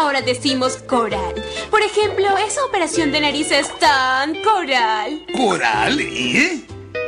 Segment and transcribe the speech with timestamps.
[0.00, 1.34] ahora decimos coral.
[1.70, 5.24] Por ejemplo, esa operación de nariz es tan coral.
[5.36, 6.00] ¿Coral?
[6.00, 6.62] ¿Eh?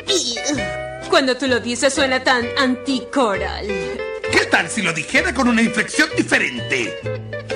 [0.08, 3.66] Y uh, cuando tú lo dices suena tan anticoral.
[4.30, 6.94] ¿Qué tal si lo dijera con una inflexión diferente?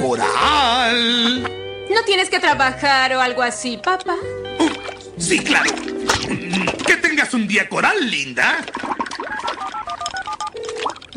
[0.00, 1.42] ¡Coral!
[1.42, 4.16] ¿No tienes que trabajar o algo así, papá?
[4.58, 5.70] Uh, sí, claro.
[6.86, 8.64] Que tengas un día coral, linda.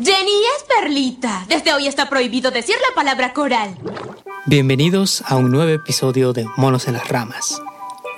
[0.02, 1.44] Jenny es perlita.
[1.46, 3.76] Desde hoy está prohibido decir la palabra coral.
[4.46, 7.60] Bienvenidos a un nuevo episodio de Monos en las Ramas,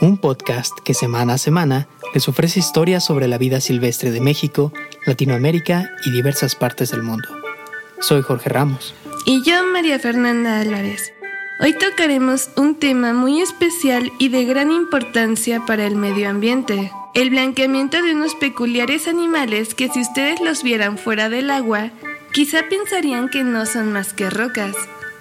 [0.00, 4.72] un podcast que semana a semana les ofrece historias sobre la vida silvestre de México,
[5.06, 7.28] Latinoamérica y diversas partes del mundo.
[7.98, 8.94] Soy Jorge Ramos.
[9.26, 11.12] Y yo, María Fernanda Álvarez.
[11.58, 17.30] Hoy tocaremos un tema muy especial y de gran importancia para el medio ambiente, el
[17.30, 21.90] blanqueamiento de unos peculiares animales que si ustedes los vieran fuera del agua,
[22.32, 24.74] quizá pensarían que no son más que rocas,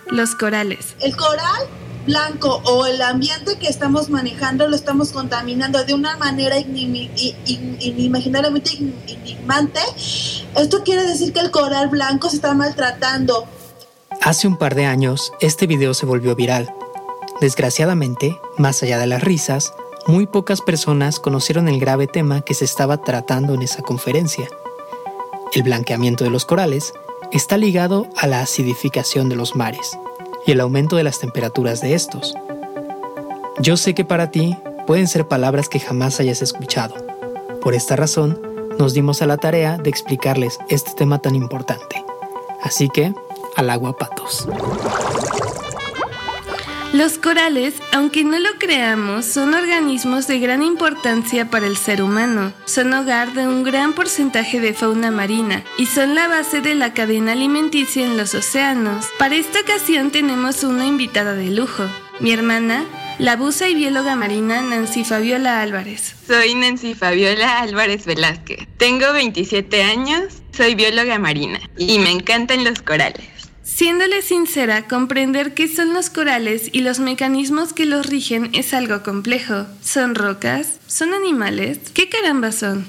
[0.10, 0.96] los corales.
[1.02, 1.68] El coral
[2.06, 8.72] blanco o el ambiente que estamos manejando lo estamos contaminando de una manera inimaginablemente
[9.08, 9.82] enigmante.
[10.56, 13.46] Esto quiere decir que el coral blanco se está maltratando.
[14.22, 16.74] Hace un par de años, este video se volvió viral.
[17.42, 19.74] Desgraciadamente, más allá de las risas,
[20.08, 24.48] muy pocas personas conocieron el grave tema que se estaba tratando en esa conferencia.
[25.54, 26.94] El blanqueamiento de los corales
[27.32, 29.98] está ligado a la acidificación de los mares
[30.46, 32.36] y el aumento de las temperaturas de estos.
[33.60, 36.96] Yo sé que para ti pueden ser palabras que jamás hayas escuchado.
[37.62, 38.42] Por esta razón,
[38.80, 42.04] nos dimos a la tarea de explicarles este tema tan importante.
[42.62, 43.14] Así que,
[43.56, 44.48] al agua patos.
[47.02, 52.54] Los corales, aunque no lo creamos, son organismos de gran importancia para el ser humano.
[52.66, 56.94] Son hogar de un gran porcentaje de fauna marina y son la base de la
[56.94, 59.08] cadena alimenticia en los océanos.
[59.18, 62.86] Para esta ocasión tenemos una invitada de lujo, mi hermana,
[63.18, 66.16] la buza y bióloga marina Nancy Fabiola Álvarez.
[66.28, 68.68] Soy Nancy Fabiola Álvarez Velázquez.
[68.78, 73.41] Tengo 27 años, soy bióloga marina y me encantan los corales.
[73.64, 79.04] Siéndole sincera, comprender qué son los corales y los mecanismos que los rigen es algo
[79.04, 79.68] complejo.
[79.84, 80.80] ¿Son rocas?
[80.88, 81.80] ¿Son animales?
[81.94, 82.88] ¿Qué caramba son?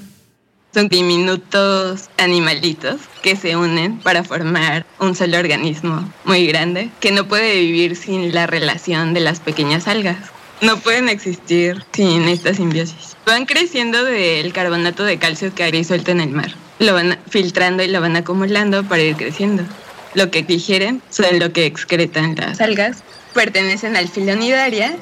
[0.73, 7.27] Son diminutos animalitos que se unen para formar un solo organismo muy grande que no
[7.27, 10.17] puede vivir sin la relación de las pequeñas algas.
[10.61, 13.15] No pueden existir sin esta simbiosis.
[13.27, 16.55] Van creciendo del carbonato de calcio que hay suelto en el mar.
[16.79, 19.63] Lo van filtrando y lo van acumulando para ir creciendo
[20.13, 23.03] lo que digieren son lo que excretan las algas.
[23.33, 24.95] Pertenecen al filonidaria.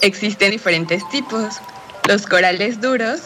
[0.00, 1.56] Existen diferentes tipos,
[2.08, 3.20] los corales duros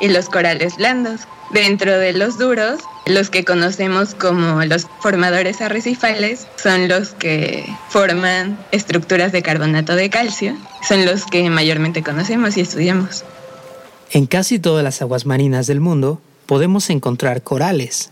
[0.00, 1.22] y los corales blandos.
[1.50, 8.56] Dentro de los duros, los que conocemos como los formadores arrecifales son los que forman
[8.70, 13.24] estructuras de carbonato de calcio, son los que mayormente conocemos y estudiamos.
[14.12, 18.10] En casi todas las aguas marinas del mundo podemos encontrar corales.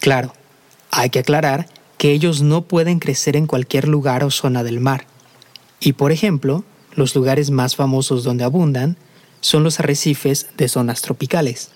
[0.00, 0.32] Claro,
[0.90, 1.66] hay que aclarar
[2.00, 5.04] que ellos no pueden crecer en cualquier lugar o zona del mar.
[5.80, 8.96] Y por ejemplo, los lugares más famosos donde abundan
[9.42, 11.72] son los arrecifes de zonas tropicales.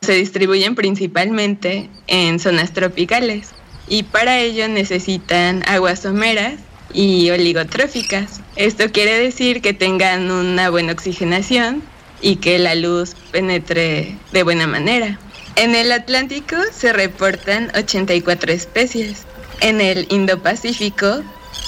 [0.00, 3.50] Se distribuyen principalmente en zonas tropicales
[3.86, 6.54] y para ello necesitan aguas someras
[6.94, 8.40] y oligotróficas.
[8.56, 11.82] Esto quiere decir que tengan una buena oxigenación
[12.22, 15.18] y que la luz penetre de buena manera.
[15.58, 19.24] En el Atlántico se reportan 84 especies.
[19.60, 21.24] En el Indo-Pacífico,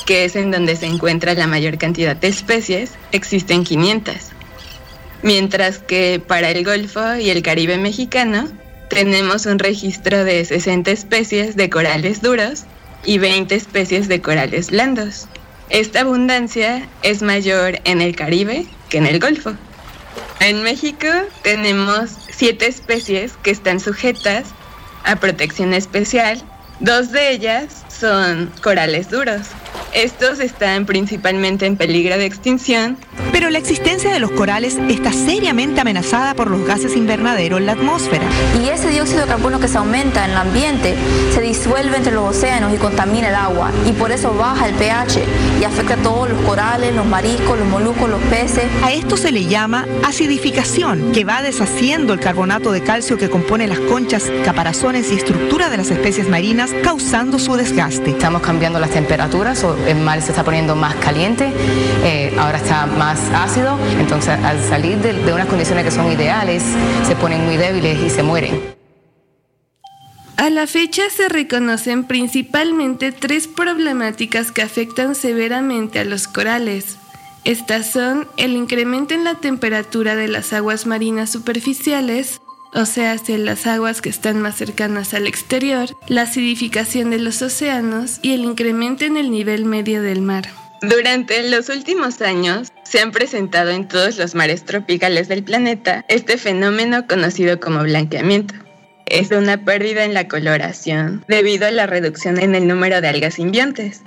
[0.06, 4.14] que es en donde se encuentra la mayor cantidad de especies, existen 500.
[5.24, 8.46] Mientras que para el Golfo y el Caribe mexicano
[8.88, 12.66] tenemos un registro de 60 especies de corales duros
[13.04, 15.26] y 20 especies de corales blandos.
[15.68, 19.56] Esta abundancia es mayor en el Caribe que en el Golfo.
[20.40, 21.06] En México
[21.42, 24.48] tenemos siete especies que están sujetas
[25.04, 26.42] a protección especial.
[26.80, 29.42] Dos de ellas son corales duros.
[29.92, 32.96] Estos están principalmente en peligro de extinción.
[33.32, 37.72] Pero la existencia de los corales está seriamente amenazada por los gases invernaderos en la
[37.72, 38.24] atmósfera.
[38.62, 40.94] Y ese dióxido de carbono que se aumenta en el ambiente
[41.32, 43.70] se disuelve entre los océanos y contamina el agua.
[43.86, 45.22] Y por eso baja el pH
[45.60, 48.64] y afecta a todos los corales, los mariscos, los moluscos, los peces.
[48.82, 53.66] A esto se le llama acidificación, que va deshaciendo el carbonato de calcio que compone
[53.66, 58.10] las conchas, caparazones y estructura de las especies marinas, causando su desgaste.
[58.10, 61.52] Estamos cambiando las temperaturas el mar se está poniendo más caliente,
[62.04, 66.62] eh, ahora está más ácido, entonces al salir de, unas condiciones que son ideales,
[67.06, 68.60] se ponen muy débiles y se mueren.
[70.36, 76.96] A la fecha se reconocen principalmente tres problemáticas que afectan severamente a los corales.
[77.44, 82.40] Estas son el incremento en la temperatura de las aguas marinas superficiales,
[82.72, 87.42] o sea, hacia las aguas que están más cercanas al exterior, la acidificación de los
[87.42, 90.59] océanos y el incremento en el nivel medio del mar.
[90.82, 96.38] Durante los últimos años se han presentado en todos los mares tropicales del planeta este
[96.38, 98.54] fenómeno conocido como blanqueamiento
[99.10, 103.34] es una pérdida en la coloración debido a la reducción en el número de algas
[103.34, 104.02] simbiontes.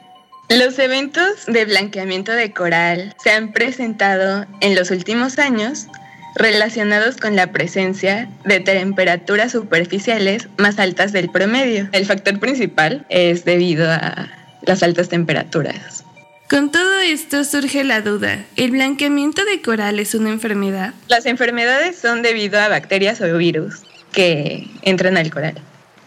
[0.50, 5.88] Los eventos de blanqueamiento de coral se han presentado en los últimos años
[6.36, 11.88] relacionados con la presencia de temperaturas superficiales más altas del promedio.
[11.92, 14.30] El factor principal es debido a
[14.64, 16.04] las altas temperaturas.
[16.50, 20.94] Con todo esto surge la duda, ¿el blanqueamiento de coral es una enfermedad?
[21.07, 23.81] Las enfermedades son debido a bacterias o virus
[24.12, 25.56] que entran al coral,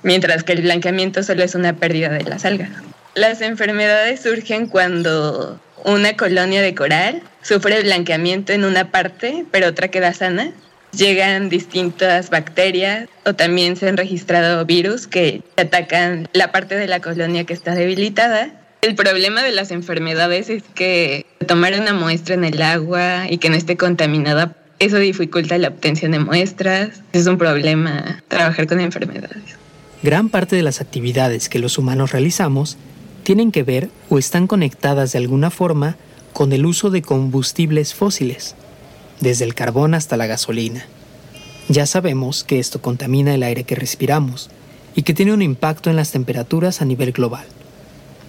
[0.03, 2.71] mientras que el blanqueamiento solo es una pérdida de las algas.
[3.15, 9.89] Las enfermedades surgen cuando una colonia de coral sufre blanqueamiento en una parte, pero otra
[9.89, 10.53] queda sana.
[10.93, 17.01] Llegan distintas bacterias o también se han registrado virus que atacan la parte de la
[17.01, 18.51] colonia que está debilitada.
[18.87, 23.51] El problema de las enfermedades es que tomar una muestra en el agua y que
[23.51, 27.03] no esté contaminada eso dificulta la obtención de muestras.
[27.13, 29.43] Es un problema trabajar con enfermedades.
[30.05, 32.77] Gran parte de las actividades que los humanos realizamos
[33.25, 35.97] tienen que ver o están conectadas de alguna forma
[36.33, 38.55] con el uso de combustibles fósiles,
[39.19, 40.87] desde el carbón hasta la gasolina.
[41.69, 44.49] Ya sabemos que esto contamina el aire que respiramos
[44.95, 47.47] y que tiene un impacto en las temperaturas a nivel global.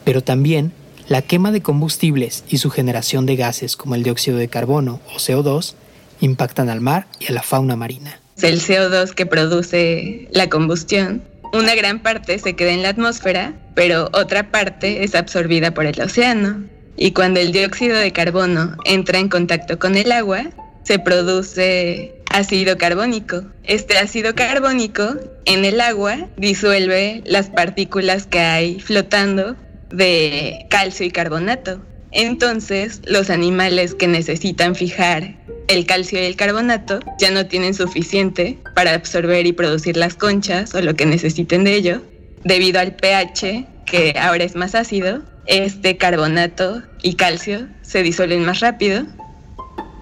[0.08, 0.72] Pero también
[1.10, 5.18] la quema de combustibles y su generación de gases como el dióxido de carbono o
[5.18, 5.74] CO2
[6.22, 8.22] impactan al mar y a la fauna marina.
[8.42, 14.08] El CO2 que produce la combustión, una gran parte se queda en la atmósfera, pero
[14.14, 16.64] otra parte es absorbida por el océano.
[16.96, 20.46] Y cuando el dióxido de carbono entra en contacto con el agua,
[20.84, 23.44] se produce ácido carbónico.
[23.66, 29.58] Este ácido carbónico en el agua disuelve las partículas que hay flotando
[29.90, 31.82] de calcio y carbonato.
[32.12, 35.36] Entonces, los animales que necesitan fijar
[35.68, 40.74] el calcio y el carbonato ya no tienen suficiente para absorber y producir las conchas
[40.74, 42.02] o lo que necesiten de ello.
[42.44, 48.60] Debido al pH, que ahora es más ácido, este carbonato y calcio se disuelven más
[48.60, 49.06] rápido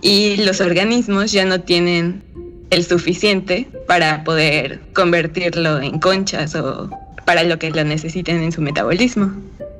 [0.02, 2.24] y los organismos ya no tienen
[2.70, 6.90] el suficiente para poder convertirlo en conchas o
[7.25, 9.33] para lo que lo necesiten en su metabolismo.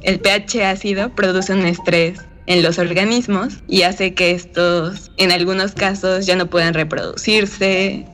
[0.04, 5.74] El pH ácido produce un estrés en los organismos y hace que estos en algunos
[5.74, 8.06] casos ya no puedan reproducirse.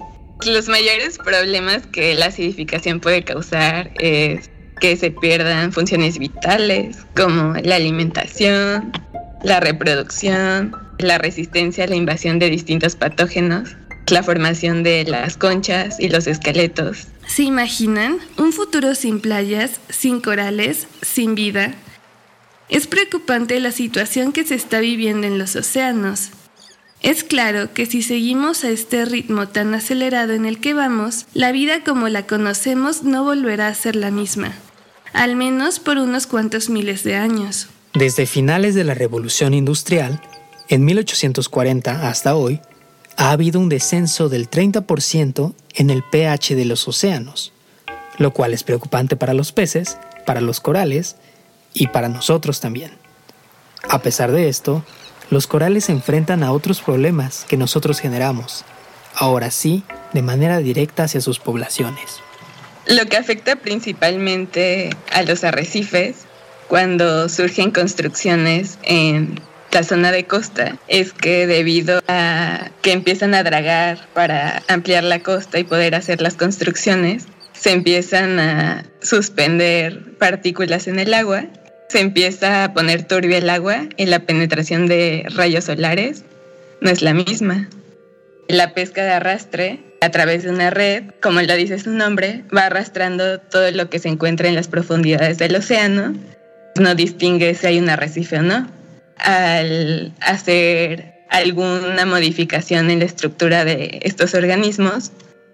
[0.46, 4.50] Los mayores problemas que la acidificación puede causar es
[4.80, 8.92] que se pierdan funciones vitales como la alimentación,
[9.44, 13.76] la reproducción, la resistencia a la invasión de distintos patógenos,
[14.08, 17.08] la formación de las conchas y los esqueletos.
[17.28, 21.76] ¿Se imaginan un futuro sin playas, sin corales, sin vida?
[22.70, 26.30] Es preocupante la situación que se está viviendo en los océanos.
[27.02, 31.52] Es claro que si seguimos a este ritmo tan acelerado en el que vamos, la
[31.52, 34.54] vida como la conocemos no volverá a ser la misma,
[35.12, 37.70] al menos por unos cuantos miles de años.
[37.94, 40.22] Desde finales de la Revolución Industrial,
[40.70, 42.62] en 1840 hasta hoy,
[43.18, 47.54] ha habido un descenso del 30% en el pH de los océanos,
[48.18, 51.16] lo cual es preocupante para los peces, para los corales
[51.74, 52.92] y para nosotros también.
[53.90, 54.84] A pesar de esto,
[55.30, 58.66] los corales se enfrentan a otros problemas que nosotros generamos,
[59.16, 62.20] ahora sí, de manera directa hacia sus poblaciones.
[62.88, 66.26] Lo que afecta principalmente a los arrecifes
[66.68, 69.40] cuando surgen construcciones en
[69.72, 75.20] la zona de costa es que debido a que empiezan a dragar para ampliar la
[75.20, 81.48] costa y poder hacer las construcciones, se empiezan a suspender partículas en el agua
[81.92, 86.24] se empieza a poner turbia el agua y la penetración de rayos solares
[86.80, 87.68] no es la misma.
[88.48, 92.68] La pesca de arrastre a través de una red, como lo dice su nombre, va
[92.68, 96.14] arrastrando todo lo que se encuentra en las profundidades del océano.
[96.80, 98.70] No distingue si hay un arrecife o no.
[99.22, 105.12] Al hacer alguna modificación en la estructura de estos organismos,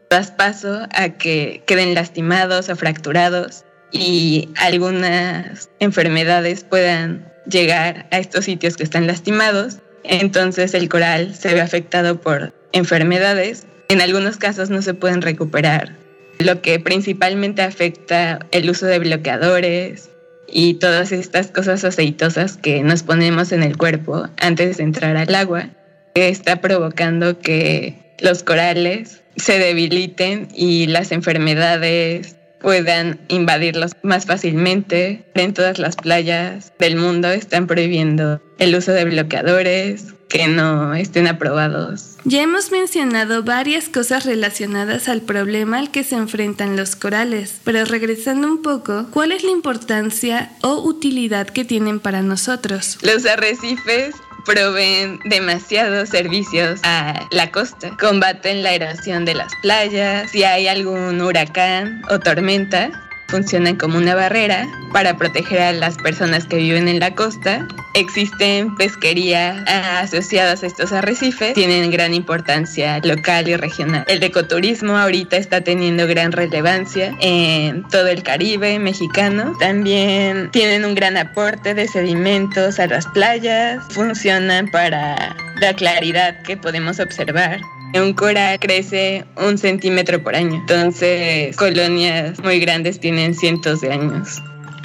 [0.10, 8.46] das paso a que queden lastimados o fracturados y algunas enfermedades puedan llegar a estos
[8.46, 9.78] sitios que están lastimados.
[10.04, 13.66] Entonces el coral se ve afectado por enfermedades.
[13.90, 15.96] En algunos casos no se pueden recuperar
[16.40, 20.10] lo que principalmente afecta el uso de bloqueadores
[20.48, 25.36] y todas estas cosas aceitosas que nos ponemos en el cuerpo antes de entrar al
[25.36, 25.70] agua,
[26.16, 35.24] está provocando que los corales se debiliten y las enfermedades puedan invadirlos más fácilmente.
[35.36, 41.28] En todas las playas del mundo están prohibiendo el uso de bloqueadores que no estén
[41.28, 42.18] aprobados.
[42.26, 47.86] Ya hemos mencionado varias cosas relacionadas al problema al que se enfrentan los corales, pero
[47.86, 52.98] regresando un poco, ¿cuál es la importancia o utilidad que tienen para nosotros?
[53.02, 54.16] Los arrecifes
[54.46, 57.96] proveen demasiados servicios a la costa.
[58.00, 60.32] Combaten la erosión de las playas.
[60.32, 62.90] Si hay algún huracán o tormenta,
[63.28, 67.68] funcionan como una barrera para proteger a las personas que viven en la costa.
[67.98, 74.06] Existen pesquerías asociadas a estos arrecifes, tienen gran importancia local y regional.
[74.08, 79.54] El ecoturismo ahorita está teniendo gran relevancia en todo el Caribe mexicano.
[79.60, 86.56] También tienen un gran aporte de sedimentos a las playas, funcionan para la claridad que
[86.56, 87.62] podemos observar.
[87.96, 94.40] Un coral crece un centímetro por año, entonces colonias muy grandes tienen cientos de años.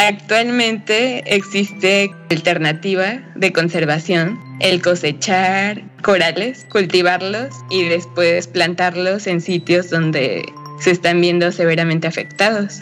[0.04, 10.44] Actualmente existe alternativa de conservación, el cosechar corales, cultivarlos y después plantarlos en sitios donde
[10.80, 12.80] se están viendo severamente afectados.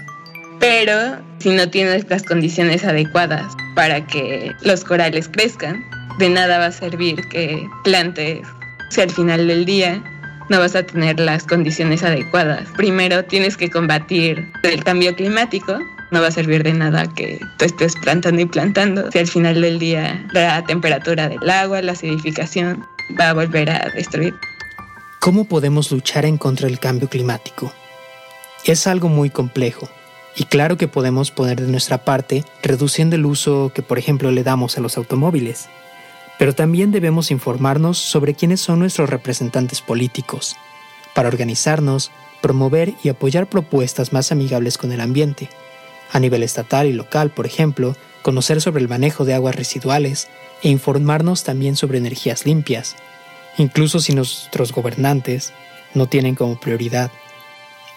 [0.61, 5.85] Pero si no tienes las condiciones adecuadas para que los corales crezcan,
[6.19, 8.41] de nada va a servir que plantes
[8.89, 10.03] si al final del día
[10.49, 12.67] no vas a tener las condiciones adecuadas.
[12.79, 15.79] Primero tienes que combatir el cambio climático.
[16.11, 19.61] No va a servir de nada que tú estés plantando y plantando si al final
[19.61, 22.85] del día la temperatura del agua, la acidificación
[23.19, 24.35] va a volver a destruir.
[25.21, 27.73] ¿Cómo podemos luchar en contra del cambio climático?
[28.65, 29.89] Es algo muy complejo
[30.37, 34.43] y claro que podemos poner de nuestra parte reduciendo el uso que por ejemplo le
[34.43, 35.69] damos a los automóviles
[36.41, 40.57] pero también debemos informarnos sobre quiénes son nuestros representantes políticos,
[41.15, 45.51] para organizarnos, promover y apoyar propuestas más amigables con el ambiente.
[46.13, 50.29] A nivel estatal y local, por ejemplo, conocer sobre el manejo de aguas residuales
[50.63, 52.97] e informarnos también sobre energías limpias,
[53.57, 55.53] incluso si nuestros gobernantes
[55.95, 57.11] no tienen como prioridad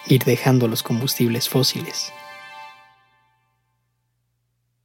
[0.06, 2.12] ir dejando los combustibles fósiles.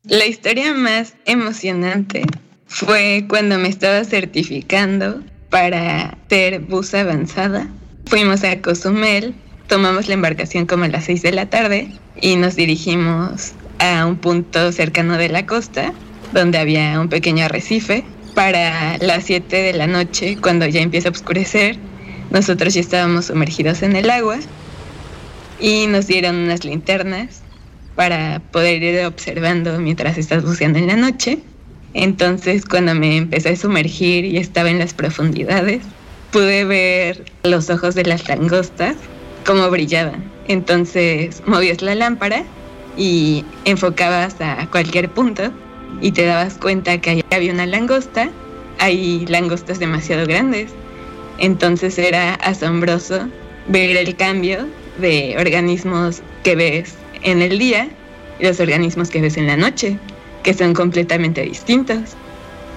[0.04, 2.24] La historia más emocionante
[2.66, 7.68] fue cuando me estaba certificando para ser buza avanzada.
[8.06, 9.36] Fuimos a Cozumel,
[9.70, 14.18] tomamos la embarcación como a las 6 de la tarde y nos dirigimos a un
[14.18, 15.94] punto cercano de la costa
[16.34, 18.04] donde había un pequeño arrecife.
[18.34, 21.78] Para las 7 de la noche, cuando ya empieza a oscurecer,
[22.32, 24.40] nosotros ya estábamos sumergidos en el agua
[25.60, 27.42] y nos dieron unas linternas
[27.96, 31.40] para poder ir observando mientras estás buceando en la noche.
[31.94, 35.82] Entonces cuando me empecé a sumergir y estaba en las profundidades,
[36.32, 38.96] pude ver los ojos de las langostas,
[39.50, 40.24] cómo brillaban.
[40.48, 42.44] Entonces movías la lámpara
[42.96, 45.52] y enfocabas a cualquier punto
[46.02, 48.30] y te dabas cuenta que había una langosta,
[48.78, 50.70] hay langostas demasiado grandes.
[51.40, 53.28] Entonces era asombroso
[53.68, 54.68] ver el cambio
[55.00, 57.90] de organismos que ves en el día
[58.40, 59.98] y los organismos que ves en la noche
[60.44, 62.12] que son completamente distintos.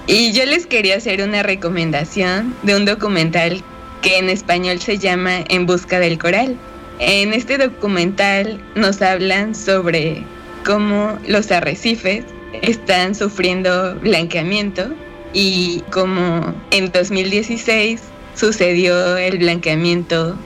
[0.07, 3.63] Y yo les quería hacer una recomendación de un documental
[4.03, 6.57] que en español se llama En Busca del Coral.
[6.99, 10.23] En este documental nos hablan sobre
[10.65, 12.25] cómo los arrecifes
[12.61, 14.93] están sufriendo blanqueamiento
[15.33, 18.01] y cómo en 2016
[18.35, 20.37] sucedió el blanqueamiento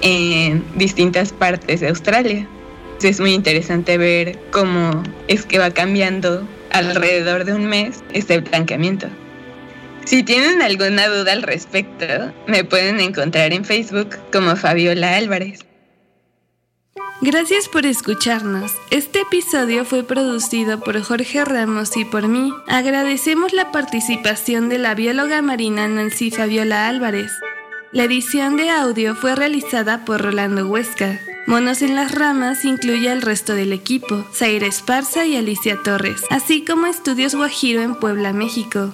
[0.00, 2.48] en distintas partes de Australia
[3.08, 9.08] es muy interesante ver cómo es que va cambiando alrededor de un mes este blanqueamiento.
[10.04, 12.06] Si tienen alguna duda al respecto,
[12.46, 15.64] me pueden encontrar en Facebook como Fabiola Álvarez.
[17.20, 18.72] Gracias por escucharnos.
[18.90, 22.52] Este episodio fue producido por Jorge Ramos y por mí.
[22.66, 27.30] Agradecemos la participación de la bióloga marina Nancy Fabiola Álvarez.
[27.92, 31.20] La edición de audio fue realizada por Rolando Huesca.
[31.46, 36.64] Monos en las Ramas incluye al resto del equipo, Zaira Esparza y Alicia Torres, así
[36.64, 38.92] como Estudios Guajiro en Puebla, México.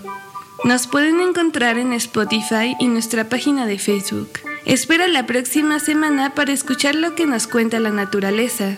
[0.64, 4.28] Nos pueden encontrar en Spotify y nuestra página de Facebook.
[4.64, 8.76] Espera la próxima semana para escuchar lo que nos cuenta la naturaleza.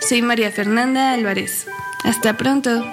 [0.00, 1.66] Soy María Fernanda Álvarez.
[2.04, 2.84] Hasta pronto.